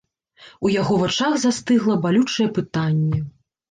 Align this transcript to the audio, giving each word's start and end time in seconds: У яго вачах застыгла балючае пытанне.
У 0.67 0.71
яго 0.77 0.97
вачах 1.03 1.37
застыгла 1.45 2.01
балючае 2.09 2.53
пытанне. 2.61 3.27